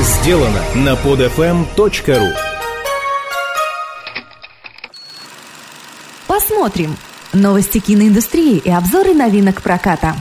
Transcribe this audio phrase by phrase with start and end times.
[0.00, 2.32] сделано на podfm.ru
[6.26, 6.96] Посмотрим.
[7.32, 10.14] Новости киноиндустрии и обзоры новинок проката.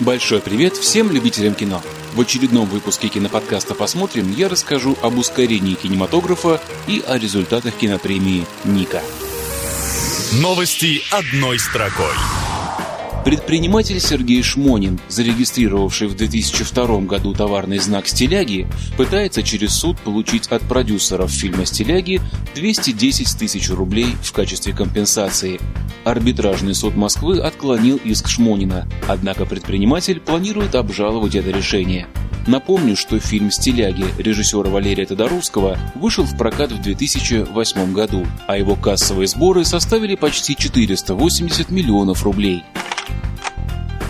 [0.00, 1.82] Большой привет всем любителям кино.
[2.14, 9.02] В очередном выпуске киноподкаста «Посмотрим» я расскажу об ускорении кинематографа и о результатах кинопремии «Ника».
[10.40, 12.14] Новости одной строкой.
[13.28, 18.66] Предприниматель Сергей Шмонин, зарегистрировавший в 2002 году товарный знак «Стиляги»,
[18.96, 22.22] пытается через суд получить от продюсеров фильма «Стиляги»
[22.54, 25.60] 210 тысяч рублей в качестве компенсации.
[26.04, 32.06] Арбитражный суд Москвы отклонил иск Шмонина, однако предприниматель планирует обжаловать это решение.
[32.46, 38.74] Напомню, что фильм «Стиляги» режиссера Валерия Тодоровского вышел в прокат в 2008 году, а его
[38.74, 42.64] кассовые сборы составили почти 480 миллионов рублей.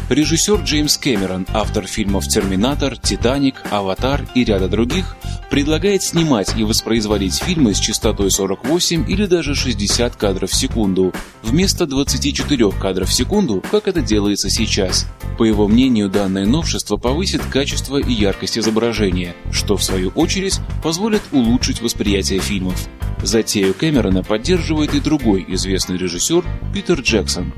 [0.08, 5.16] Режиссер Джеймс Кэмерон, автор фильмов «Терминатор», «Титаник», «Аватар» и ряда других,
[5.50, 11.86] предлагает снимать и воспроизводить фильмы с частотой 48 или даже 60 кадров в секунду, вместо
[11.86, 15.06] 24 кадров в секунду, как это делается сейчас.
[15.36, 21.20] По его мнению, данное новшество повысит качество и яркость изображения, что в свою очередь позволит
[21.32, 22.88] улучшить восприятие фильмов.
[23.22, 27.52] Затею Кэмерона поддерживает и другой известный режиссер Питер Джексон.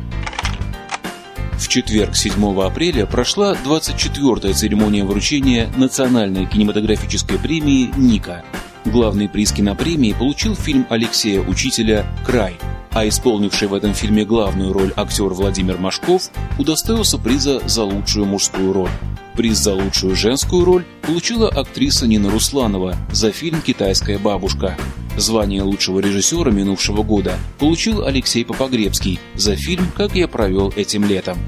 [1.60, 8.42] В четверг, 7 апреля, прошла 24-я церемония вручения Национальной кинематографической премии «Ника».
[8.86, 12.56] Главный приз кинопремии получил фильм Алексея Учителя «Край»,
[12.92, 18.72] а исполнивший в этом фильме главную роль актер Владимир Машков удостоился приза за лучшую мужскую
[18.72, 18.90] роль.
[19.36, 24.78] Приз за лучшую женскую роль получила актриса Нина Русланова за фильм «Китайская бабушка».
[25.16, 31.38] Звание лучшего режиссера минувшего года получил Алексей Попогребский за фильм «Как я провел этим летом».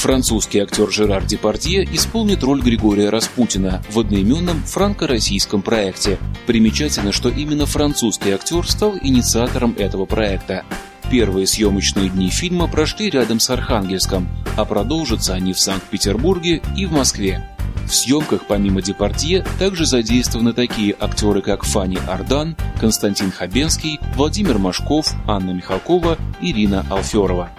[0.00, 6.16] Французский актер Жерар Депардье исполнит роль Григория Распутина в одноименном франко-российском проекте.
[6.46, 10.64] Примечательно, что именно французский актер стал инициатором этого проекта.
[11.10, 14.26] Первые съемочные дни фильма прошли рядом с Архангельском,
[14.56, 17.46] а продолжатся они в Санкт-Петербурге и в Москве.
[17.90, 25.12] В съемках помимо Депардье также задействованы такие актеры, как Фанни Ардан, Константин Хабенский, Владимир Машков,
[25.26, 27.50] Анна Михалкова, Ирина Алферова.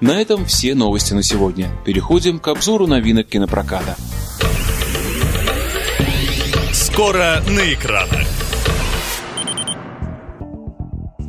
[0.00, 1.68] На этом все новости на сегодня.
[1.84, 3.96] Переходим к обзору новинок кинопроката.
[6.72, 8.26] Скоро на экранах.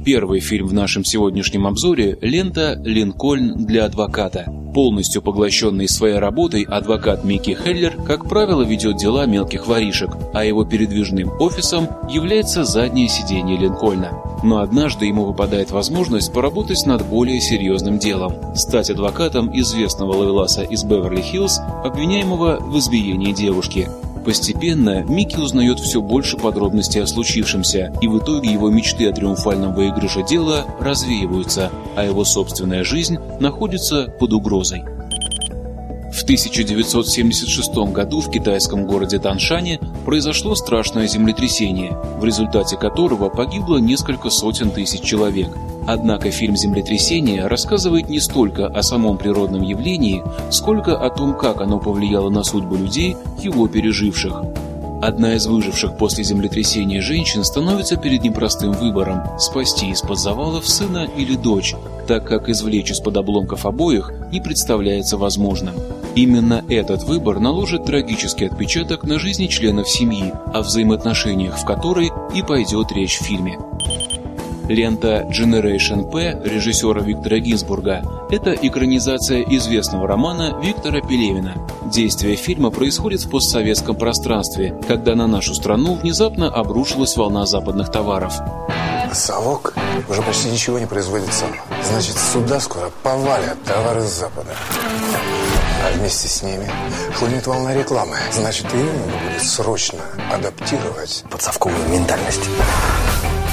[0.05, 4.56] Первый фильм в нашем сегодняшнем обзоре– лента «Линкольн для адвоката».
[4.77, 10.65] Полностью поглощенный своей работой, адвокат Микки Хеллер, как правило, ведет дела мелких воришек, а его
[10.65, 14.11] передвижным офисом является заднее сиденье Линкольна.
[14.43, 20.83] Но однажды ему выпадает возможность поработать над более серьезным делом– стать адвокатом известного ловеласа из
[20.83, 23.89] Беверли-Хиллз, обвиняемого в избиении девушки–
[24.27, 29.73] Постепенно Микки узнает все больше подробностей о случившемся, и в итоге его мечты о триумфальном
[29.73, 34.83] выигрыше дела развеиваются, а его собственная жизнь находится под угрозой.
[36.11, 44.29] В 1976 году в китайском городе Таншане произошло страшное землетрясение, в результате которого погибло несколько
[44.29, 45.47] сотен тысяч человек–
[45.87, 50.21] Однако фильм «Землетрясение» рассказывает не столько о самом природном явлении,
[50.51, 54.43] сколько о том, как оно повлияло на судьбу людей, его переживших.
[55.01, 61.35] Одна из выживших после землетрясения женщин становится перед непростым выбором– спасти из-под завалов сына или
[61.35, 61.73] дочь,
[62.05, 65.75] так как извлечь из-под обломков обоих не представляется возможным.
[66.15, 72.41] Именно этот выбор наложит трагический отпечаток на жизни членов семьи, о взаимоотношениях в которой и
[72.41, 73.59] пойдет речь в фильме.
[74.67, 81.55] Лента Generation P режиссера Виктора Гинзбурга– это экранизация известного романа Виктора Пелевина.
[81.91, 88.33] Действие фильма происходит в постсоветском пространстве, когда на нашу страну внезапно обрушилась волна западных товаров.
[89.13, 89.73] Совок
[90.09, 91.49] уже почти ничего не производит сам.
[91.83, 94.51] Значит, сюда скоро повалят товары с Запада.
[95.85, 96.69] А вместе с ними
[97.15, 98.17] хлынет волна рекламы.
[98.33, 99.99] Значит, и надо будет срочно
[100.33, 102.49] адаптировать под совковую ментальность.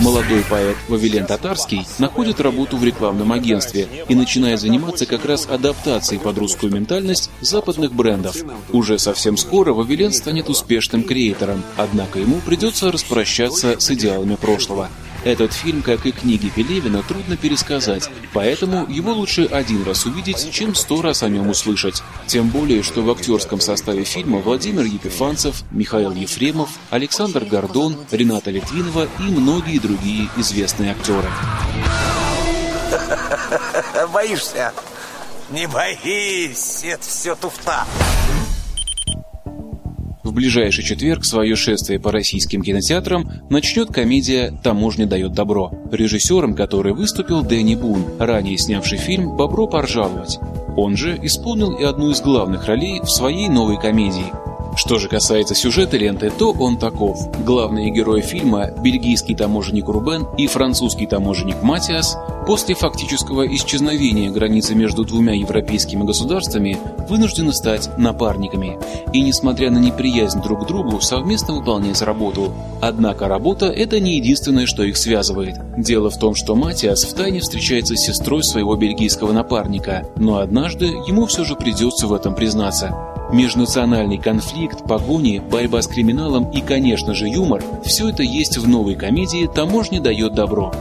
[0.01, 6.21] Молодой поэт Вавилен Татарский находит работу в рекламном агентстве и начинает заниматься как раз адаптацией
[6.21, 8.37] под русскую ментальность западных брендов.
[8.73, 14.89] Уже совсем скоро Вавилен станет успешным креатором, однако ему придется распрощаться с идеалами прошлого.
[15.25, 20.75] Этот фильм, как и книги Пелевина, трудно пересказать, поэтому его лучше один раз увидеть, чем
[20.75, 22.03] сто раз о нем услышать.
[22.27, 29.09] Тем более, что в актерском составе фильма Владимир Епифанцев, Михаил Ефремов, Александр Гордон, Рената Литвинова
[29.19, 31.29] и многие другие известные актеры.
[34.13, 34.73] Боишься?
[35.51, 37.85] Не боись, это все туфта.
[40.35, 47.45] Ближайший четверг свое шествие по российским кинотеатрам начнет комедия «Таможня дает добро», режиссером которой выступил
[47.45, 50.41] Дэнни Бун, ранее снявший фильм «Бобро поржаловать».
[50.77, 54.27] Он же исполнил и одну из главных ролей в своей новой комедии–
[54.77, 57.31] что же касается сюжета ленты, то он таков.
[57.45, 62.17] Главные герои фильма, бельгийский таможенник Рубен и французский таможенник Матиас,
[62.47, 68.79] после фактического исчезновения границы между двумя европейскими государствами, вынуждены стать напарниками.
[69.13, 72.53] И несмотря на неприязнь друг к другу, совместно выполнять работу.
[72.81, 75.57] Однако работа– это не единственное, что их связывает.
[75.77, 81.27] Дело в том, что Матиас втайне встречается с сестрой своего бельгийского напарника, но однажды ему
[81.27, 82.95] все же придется в этом признаться.
[83.33, 88.95] Межнациональный конфликт, погони, борьба с криминалом и, конечно же, юмор– все это есть в новой
[88.95, 90.73] комедии «Таможня дает добро».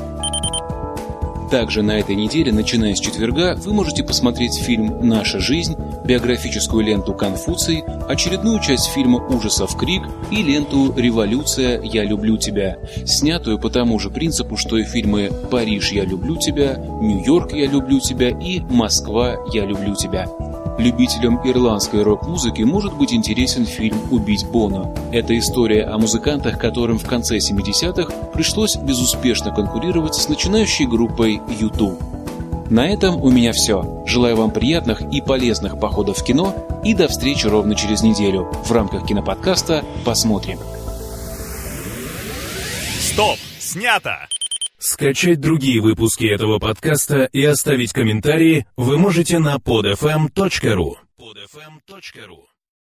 [1.49, 5.75] Также на этой неделе, начиная с четверга, вы можете посмотреть фильм «Наша жизнь»,
[6.05, 11.81] биографическую ленту «Конфуций», очередную часть фильма ужасов «Крик» и ленту «Революция.
[11.81, 15.91] Я люблю тебя», снятую по тому же принципу, что и фильмы «Париж.
[15.91, 17.53] Я люблю тебя», «Нью-Йорк.
[17.53, 19.35] Я люблю тебя» и «Москва.
[19.53, 20.27] Я люблю тебя».
[20.77, 24.93] Любителям ирландской рок-музыки может быть интересен фильм «Убить Бона».
[25.11, 32.01] Это история о музыкантах, которым в конце 70-х пришлось безуспешно конкурировать с начинающей группой YouTube.
[32.71, 34.03] На этом у меня все.
[34.07, 38.71] Желаю вам приятных и полезных походов в кино и до встречи ровно через неделю в
[38.71, 40.57] рамках киноподкаста «Посмотрим».
[42.99, 43.37] Стоп!
[43.59, 44.27] Снято!
[44.85, 50.95] Скачать другие выпуски этого подкаста и оставить комментарии вы можете на podfm.ru.
[51.17, 52.52] podfm.ru